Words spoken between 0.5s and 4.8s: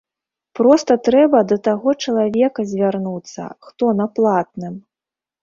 Проста трэба да таго чалавека звярнуцца, хто на платным.